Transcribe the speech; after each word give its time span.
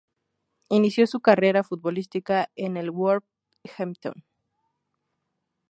Inició 0.69 1.05
su 1.05 1.19
carrera 1.21 1.63
futbolística 1.63 2.49
en 2.55 2.75
el 2.75 2.89
Wolverhampton. 2.89 4.25